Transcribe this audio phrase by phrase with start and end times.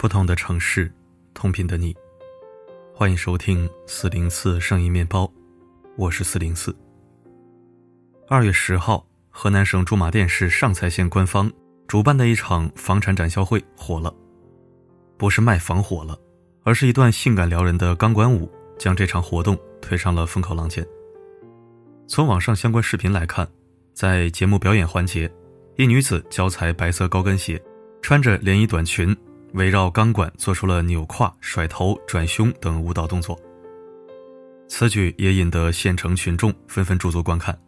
[0.00, 0.90] 不同的城市，
[1.34, 1.94] 同频的你，
[2.94, 5.30] 欢迎收听四零四声音面包，
[5.94, 6.74] 我是四零四。
[8.26, 11.52] 二月十号，河南省驻马店市上蔡县官方
[11.86, 14.10] 主办的一场房产展销会火了，
[15.18, 16.18] 不是卖房火了，
[16.62, 20.82] 而是一段性感撩人的钢管舞将这场活动推上了风口浪尖。
[22.08, 23.46] 从网上相关视频来看，
[23.92, 25.30] 在节目表演环节，
[25.76, 27.62] 一女子脚踩白色高跟鞋，
[28.00, 29.14] 穿着连衣短裙。
[29.54, 33.38] 围绕钢管做出了扭胯、甩头、转胸等舞蹈动作，
[34.68, 37.58] 此举也引得县城群众纷纷驻足观看。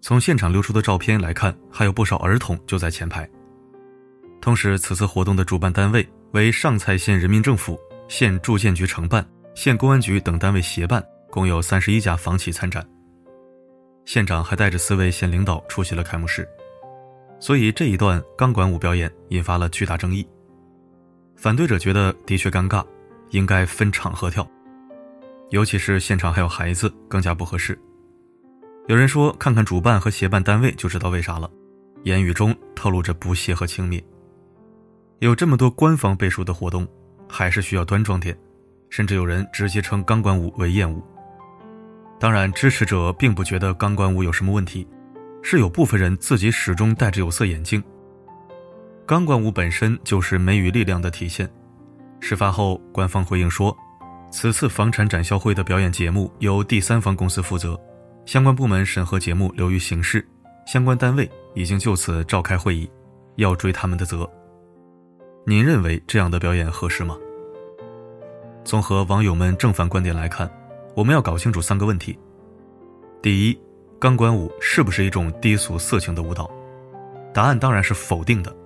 [0.00, 3.28] 从现场流出的照片来看，还有不少儿童就在前排。
[4.40, 12.84] 同时，此次活动的主办单位为上蔡县人民政府、县住建局承办、县公安局等单位协办，共有三十一家房企参展。
[14.04, 16.48] 县长还带着四位县领导出席了开幕式，
[17.38, 20.26] 所以这一段钢管舞表演引发了巨大争议。
[21.42, 22.86] 反对者觉得的确尴尬，
[23.30, 24.48] 应该分场合跳，
[25.50, 27.76] 尤其是现场还有孩子，更加不合适。
[28.86, 31.50] 有人说，看看主办和协办单位就知道为啥了，
[32.04, 34.00] 言语中透露着不屑和轻蔑。
[35.18, 36.86] 有这么多官方背书的活动，
[37.28, 38.38] 还是需要端庄点，
[38.88, 41.02] 甚至有人直接称钢管舞为艳舞。
[42.20, 44.86] 当然，支持者并不觉得钢管舞有什么问题，
[45.42, 47.82] 是有部分人自己始终戴着有色眼镜。
[49.04, 51.48] 钢管舞本身就是美与力量的体现。
[52.20, 53.76] 事发后，官方回应说，
[54.30, 57.78] 此次房产展销会的表演节目由第三方公司负责，
[58.24, 60.24] 相关部门审核节目流于形式，
[60.66, 62.88] 相关单位已经就此召开会议，
[63.36, 64.28] 要追他们的责。
[65.44, 67.18] 您认为这样的表演合适吗？
[68.64, 70.48] 综合网友们正反观点来看，
[70.94, 72.16] 我们要搞清楚三个问题：
[73.20, 73.60] 第一，
[73.98, 76.48] 钢管舞是不是一种低俗色情的舞蹈？
[77.34, 78.56] 答案当然是否定的。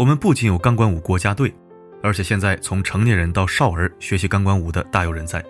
[0.00, 1.54] 我们不仅有钢管舞国家队，
[2.02, 5.44] 而且现在从成年人到少儿学习钢管舞的大有人在。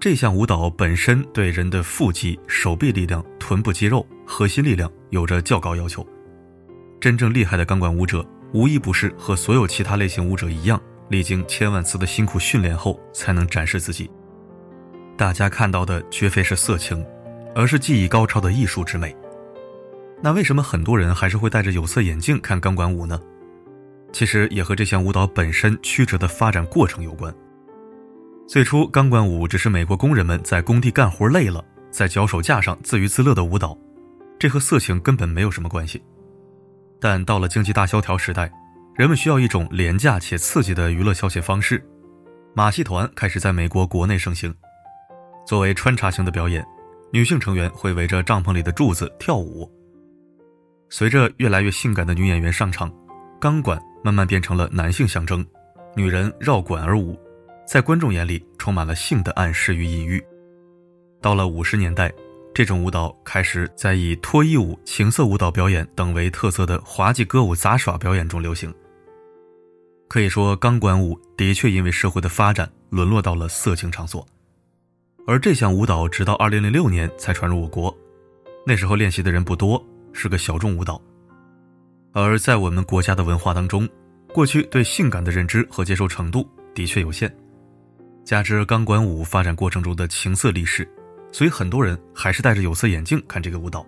[0.00, 6.04] 这项舞蹈本身对人的腹肌、手臂力量、臀部肌肉、核心力量有着较高要求。
[7.00, 14.10] 真正厉害的钢管舞者，无一不是和所有其他类型舞者一样，历经千万次的辛苦训练后才能展示自己。
[15.16, 17.06] 大家看到的绝非是色情，
[17.54, 19.16] 而是技艺高超的艺术之美。
[20.22, 23.20] 那为什么很多人还是会戴着有色眼镜看钢管舞呢？
[24.12, 27.34] 其实也和这项舞蹈本身曲折的发展过程有关。
[28.46, 33.78] 最初，钢管舞只是美国工人们在工地干活累了，在脚手架上自娱自乐的舞蹈，
[34.38, 36.02] 这和色情根本没有什么关系。
[37.00, 38.52] 但到了经济大萧条时代，
[38.96, 41.82] 人们需要一种廉价且刺激的娱乐消遣方式，
[42.52, 44.54] 马戏团开始在美国国内盛行。
[45.46, 46.66] 作为穿插型的表演，
[47.12, 49.70] 女性成员会围着帐篷里的柱子跳舞。
[50.92, 52.92] 随着越来越性感的女演员上场，
[53.40, 55.46] 钢管慢慢变成了男性象征，
[55.94, 57.16] 女人绕管而舞，
[57.64, 60.22] 在观众眼里充满了性的暗示与隐喻。
[61.22, 62.12] 到了五十年代，
[62.52, 68.74] 这种舞蹈开始在以脱衣舞、情色舞蹈表演等为特色的滑稽歌舞杂耍表演中流行。
[70.08, 74.26] 可以说，钢管舞的确因为社会的发展沦落到了色情场所，
[75.24, 77.96] 而这项舞蹈直到二零零六年才传入我国，
[78.66, 79.80] 那时候练习的人不多。
[80.12, 81.00] 是个小众舞蹈，
[82.12, 83.88] 而在我们国家的文化当中，
[84.34, 87.34] 过去对性感的认知和接受程度的确有限，
[88.24, 90.88] 加之钢管舞发展过程中的情色历史，
[91.32, 93.86] 所以很多人还是戴着有色眼镜看这个舞蹈。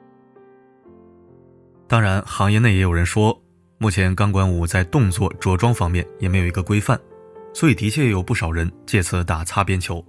[1.86, 3.38] 当然，行业内也有人说，
[3.78, 6.98] 目前钢管舞在动作着装方面也没有一个规范，
[7.52, 10.02] 所以的确有不少人借此打擦边球。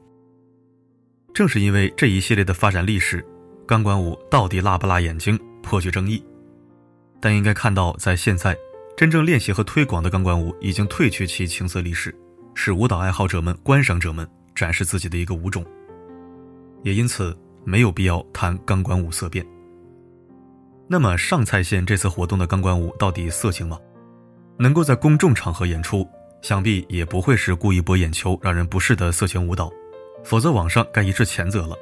[1.33, 3.25] 正是因为这一系列的发展历史，
[3.67, 5.37] 钢管舞到底辣不辣眼睛？
[5.63, 6.23] 颇具争议，
[7.19, 8.55] 但应该看到，在现在，
[8.95, 12.13] 真正练习和推广的钢管舞已经褪去其青涩历史，
[12.53, 15.65] 是舞蹈爱好者们、观赏者们展示自己的一个舞种。
[16.83, 19.43] 也因此，没有必要谈钢管舞色变。
[20.87, 23.79] 那么，上蔡县这次活动的钢管舞到底色情吗？
[24.59, 26.07] 能够在公众场合演出，
[26.41, 29.71] 想必也不会是故意博眼球、让人不适的色情舞蹈，
[30.23, 31.75] 否则网上该一致谴责了。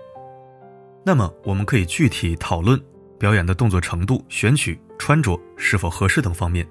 [1.04, 2.80] 那么，我们可以具体讨论。
[3.22, 6.68] 表演的动作程度、选曲、穿着是否合适等方面，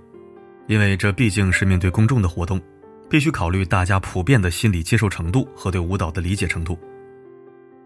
[0.67, 2.61] 因为这毕竟是面对公众的活动，
[3.09, 6.77] 必须考虑大家普遍的心理接受程度和对舞蹈的理解程度。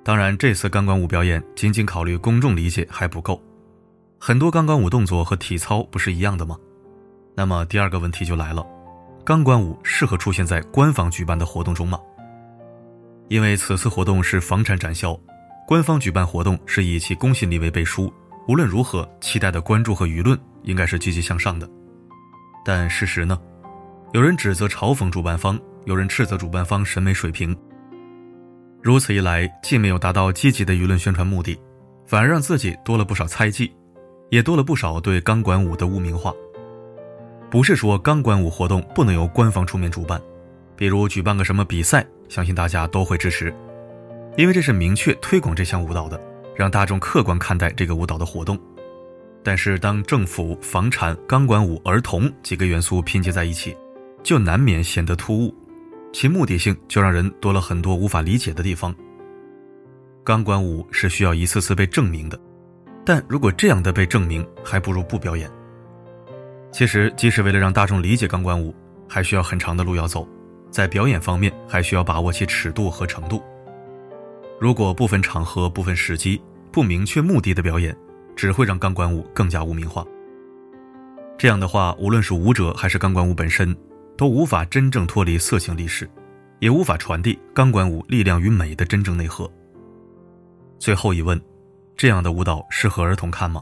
[0.02, 3.38] 当然，这次钢管舞表演仅仅考虑公众理解还不够，
[4.18, 6.56] 很多钢管舞动作和体操不是一样的吗？
[7.36, 8.66] 那么第二个问题就来了：
[9.26, 12.00] 钢管舞适合出现在官方举办的活动中吗？
[13.28, 15.14] 因为此次活动是房产展销，
[15.66, 18.10] 官方举办活动是以其公信力为背书。
[18.46, 21.68] 无论如何，期待的关注和舆论应该是积极向上的。
[22.64, 23.38] 但事实呢？
[24.12, 27.56] 有人指责嘲讽主办方，有人斥责主办方审美水平。
[28.82, 31.58] 如此一来，既没有达到积极的舆论宣传目的，
[32.06, 33.74] 反而让自己多了不少猜忌，
[34.30, 36.32] 也多了不少对钢管舞的污名化。
[37.50, 40.20] 不是说钢管舞活动不能由官方出面主办，
[40.76, 43.54] 比如举办个什么比赛，相信大家都会支持，
[44.36, 46.20] 因为这是明确推广这项舞蹈的，
[46.54, 48.58] 让大众客观看待这个舞蹈的活动。
[49.42, 53.76] 但是，当政府、房产、钢管舞、儿童几个元素拼接在一起，
[54.22, 55.54] 就难免显得突兀，
[56.12, 58.94] 其目的性就让人多了很多无法理解的地方。
[60.24, 62.40] 钢管舞是需要一次次被证明的，
[63.04, 65.50] 但如果这样的被证明，还不如不表演。
[66.72, 68.74] 其实，即使为了让大众理解钢管舞，
[69.06, 70.26] 还需要很长的路要走，
[70.70, 73.42] 在表演方面还需要把握其尺度和程度。
[74.60, 76.40] 如果不分场合、不分时机、
[76.70, 77.94] 不明确目的的表演，
[78.36, 80.04] 只会让钢管舞更加污名化。
[81.36, 83.76] 这样的话，无论是舞者还是钢管舞本身，
[84.16, 86.08] 都无法真正脱离色情历史，
[86.60, 89.50] 也无法传递钢管舞力量与美的真正内核。
[90.78, 91.40] 最后一问：
[91.96, 93.60] 这样的舞蹈适合儿童看吗？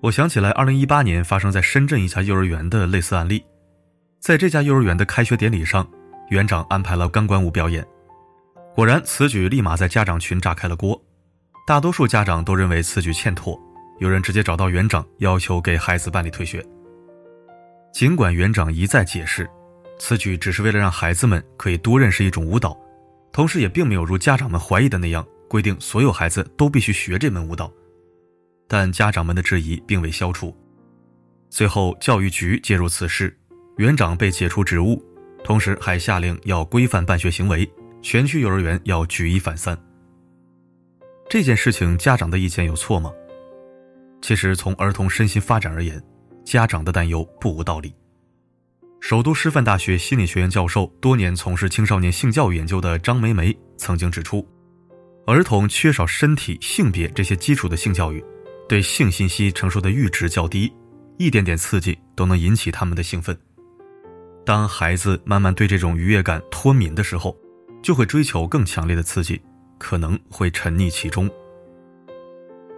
[0.00, 3.44] 我想起来，2018年发生在深圳一家幼儿园的类似案例。
[4.20, 5.86] 在这家幼儿园的开学典礼上，
[6.30, 7.84] 园长安排了钢管舞表演，
[8.76, 11.02] 果然此举立马在家长群炸开了锅。
[11.66, 13.58] 大多数家长都认为此举欠妥，
[14.00, 16.62] 有人直接找到园长要求给孩子办理退学。
[17.90, 19.48] 尽管园长一再解释，
[19.98, 22.78] 此举只是为了让孩子们可以多认识一种舞蹈，
[23.32, 27.72] 同时也并没有如家长们怀疑的那样规定所有孩子都必须学这门舞蹈，
[28.68, 30.54] 但家长们的质疑并未消除。
[31.48, 33.34] 最后，教育局介入此事，
[33.78, 35.02] 园长被解除职务，
[35.42, 37.66] 同时还下令要规范办学行为，
[38.08, 39.76] 全区幼儿园要举一反三。
[41.28, 43.12] 这件事情家长的意见有错吗？
[44.22, 46.00] 其实从儿童身心发展而言，
[46.44, 47.92] 家长的担忧不无道理。
[49.00, 54.46] 首都师范大学心理学院教授、多年从事青少年性教育研究的张梅梅曾经指出，
[55.26, 58.24] 儿童缺少身体、性别这些基础的性教育，
[58.68, 60.72] 对性信息承受的阈值较低，
[61.18, 63.36] 一点点刺激都能引起他们的兴奋。
[64.44, 67.36] 当孩子慢慢对这种愉悦感脱敏的时候，
[67.86, 69.40] 就会追求更强烈的刺激。
[69.78, 71.30] 可能会沉溺其中。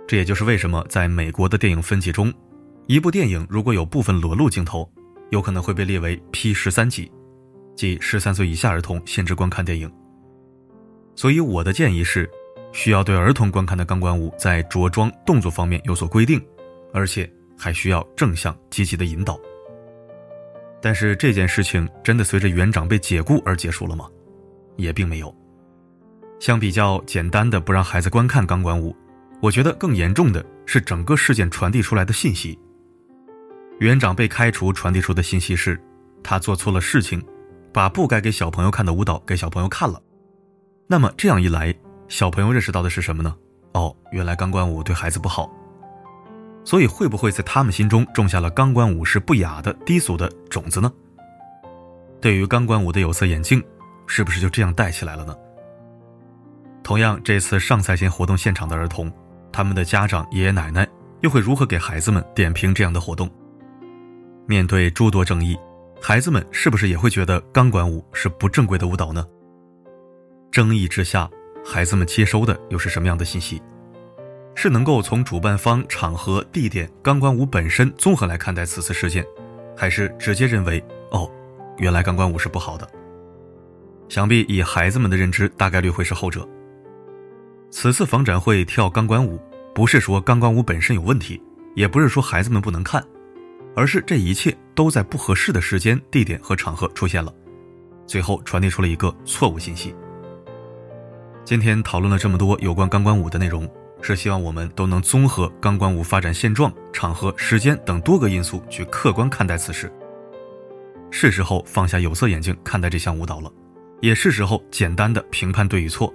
[0.07, 2.35] 这也就是为什么在美国的电影分级中，
[2.89, 4.91] 一部电影如果有部分裸露镜头，
[5.31, 7.11] 有可能会被列为 P 十三级，
[7.77, 9.91] 即十三岁以下儿童限制观看电影。
[11.15, 12.29] 所以我的建议是，
[12.73, 16.45] 需要对儿童观看的钢管舞在着装、动作方面有所规定，
[16.93, 19.41] 而且还需要正向积极的引导。
[20.83, 24.11] 但是这件事情真的随着园长被解雇而结束了吗？
[24.79, 25.35] 也并没有。
[26.41, 28.97] 相比较简单的不让孩子观看钢管舞，
[29.43, 32.59] 我觉得更严重的是整个事件传递出来的信息。
[33.81, 35.79] 园长被开除传递出的信息是，
[36.23, 37.23] 他做错了事情，
[37.73, 40.01] 把不该给小朋友看的舞蹈给小朋友看了。
[40.87, 41.75] 那么这样一来，
[42.09, 43.37] 小朋友认识到的是什么呢？
[43.75, 45.53] 哦，原来钢管舞对孩子不好。
[46.65, 50.93] 所以会不会在他们心中种下了钢管舞是不雅的低俗的种子呢？
[52.21, 53.63] 对于钢管舞的有色眼镜，
[54.09, 55.37] 是不是就这样带起来了呢？
[56.83, 59.13] 同样，这次上赛前活动现场的儿童，
[59.53, 60.89] 他们的家长、爷爷奶奶
[61.21, 63.31] 又会如何给孩子们点评这样的活动？
[64.47, 65.57] 面对诸多争议，
[66.01, 69.23] 孩子们是不是也会觉得钢管舞是不正规的舞蹈呢？
[70.51, 71.29] 争议之下，
[71.63, 73.61] 孩子们接收的又是什么样的信息？
[74.55, 79.23] 是能够从主办方、场合、地点、钢管舞本身综合来看待此次事件，
[79.77, 81.31] 还是直接认为哦，
[81.77, 82.89] 原来钢管舞是不好的？
[84.09, 86.47] 想必以孩子们的认知，大概率会是后者。
[87.71, 89.39] 此次房展会跳钢管舞，
[89.75, 91.41] 不是说钢管舞本身有问题，
[91.75, 93.05] 也不是说孩子们不能看，
[93.77, 97.33] 而是这一切都在不合适的时间、地点和场合出现了，
[98.07, 99.95] 最后传递出了一个错误信息。
[101.45, 109.93] 今天讨论了这么多有关钢管舞的内容，是希望我们都能综合钢管舞发展现状、场合、时间等多个因素去客观看待此事。
[111.11, 113.51] 是时候放下有色眼镜看待这项舞蹈了，
[114.01, 116.13] 也是时候简单的评判对与错。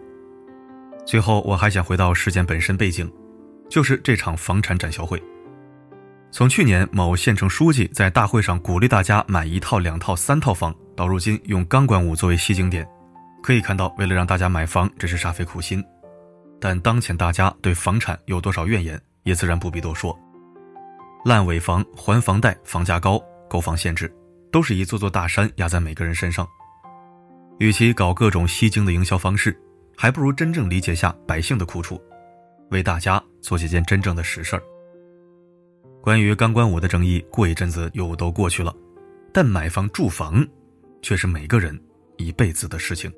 [1.05, 3.11] 最后，我还想回到事件本身背景，
[3.69, 5.21] 就是这场房产展销会。
[6.31, 12.87] 从去年某县城书记在大会上鼓励大家买一套、两套、三套房，到如今用钢管舞作为吸睛点，
[13.43, 15.83] 可以看到，为了让大家买房，真是煞费苦心。
[16.59, 20.17] 但当前大家对房产有多少怨言，也自然不必多说。
[21.25, 24.11] 烂尾房、还房贷、房价高、购房限制，
[24.51, 26.47] 都是一座座大山压在每个人身上。
[27.59, 29.57] 与其搞各种吸睛的营销方式，
[29.95, 32.01] 还不如真正理解下百姓的苦楚，
[32.71, 34.63] 为大家做几件真正的实事儿。
[36.01, 38.75] 关于钢管舞的争议，过一阵子又都过去了，
[39.31, 40.45] 但买房住房，
[41.01, 41.79] 却是每个人
[42.17, 43.09] 一辈子的事情。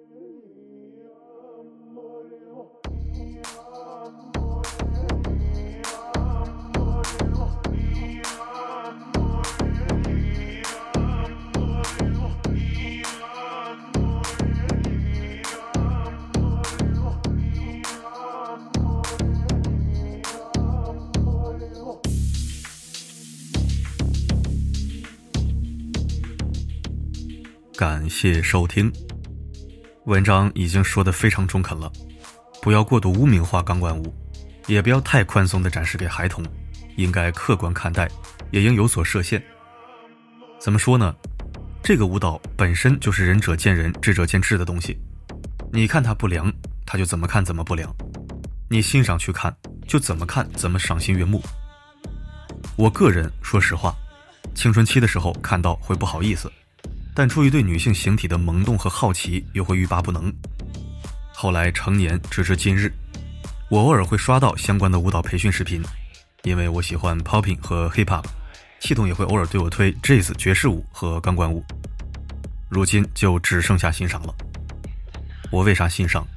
[27.78, 28.90] 感谢收听，
[30.06, 31.92] 文章已经说的非常中肯了，
[32.62, 34.16] 不要过度污名化钢管舞，
[34.66, 36.42] 也不要太宽松的展示给孩童，
[36.96, 38.10] 应该客观看待，
[38.50, 39.44] 也应有所设限。
[40.58, 41.14] 怎么说呢？
[41.84, 44.98] 这个舞蹈本身就是仁者见仁，智者见智的东西，
[45.74, 46.50] 你看它不良，
[46.86, 47.90] 它就怎么看怎么不良；
[48.70, 49.54] 你欣赏去看，
[49.86, 51.44] 就怎么看怎么赏心悦目。
[52.78, 53.94] 我个人说实话，
[54.56, 56.50] 青春期的时候看到会不好意思。
[57.16, 60.32] 但出于对女性形体的萌动和好奇，又会欲罢不能。
[61.34, 62.92] 后来成年，直至今日，
[63.70, 65.82] 我偶尔会刷到相关的舞蹈培训视频，
[66.44, 68.26] 因为我喜欢 popping 和 hip hop，
[68.82, 71.64] 系统也会偶尔对我推 jazz 爵士舞和钢管舞。
[72.68, 74.36] 如今就只剩下欣赏了。
[75.50, 76.28] 我为啥欣赏？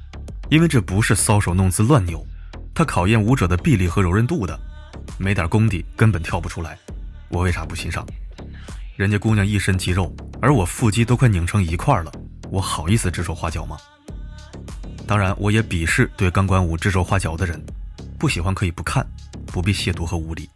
[0.49, 2.25] 因为这不是搔首弄姿乱扭，
[2.73, 4.57] 它考验舞者的臂力和柔韧度的，
[5.17, 6.77] 没点功底根本跳不出来。
[7.27, 8.05] 我为啥不欣赏？
[8.99, 12.11] 人家姑娘一身肌肉，而我腹肌都快拧成一块了，
[12.51, 13.77] 我好意思指手画脚吗？
[15.07, 17.57] 当然，我也鄙视对钢管舞指手画脚的人，
[18.19, 19.09] 不喜欢可以不看，
[19.45, 20.49] 不必亵渎和无礼。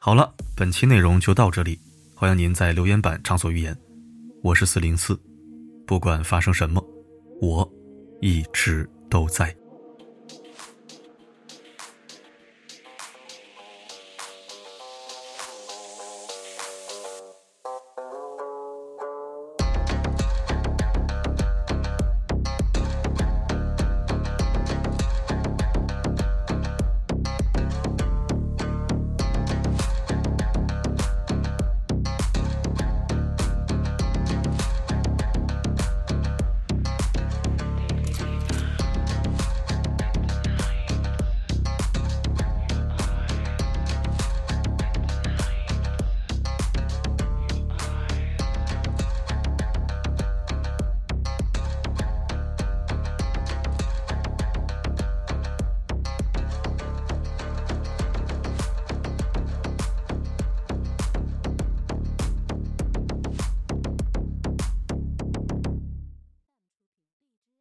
[0.00, 1.78] 好了，本期内容就到这里，
[2.12, 3.78] 欢迎您在留言板畅所欲言。
[4.42, 5.16] 我是四零四，
[5.86, 6.84] 不管发生什么，
[7.40, 7.72] 我
[8.20, 9.56] 一直都在。